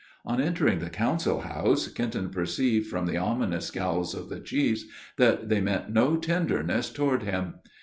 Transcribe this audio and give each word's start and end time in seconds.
On 0.25 0.41
entering 0.41 0.79
the 0.79 0.89
council 0.89 1.41
house, 1.41 1.87
Kenton 1.87 2.31
perceived 2.31 2.87
from 2.89 3.05
the 3.05 3.17
ominous 3.17 3.67
scowls 3.67 4.15
of 4.15 4.29
the 4.29 4.39
chiefs, 4.39 4.85
that 5.17 5.47
they 5.49 5.61
meant 5.61 5.91
no 5.93 6.15
tenderness 6.15 6.89
toward 6.89 7.21
him. 7.21 7.59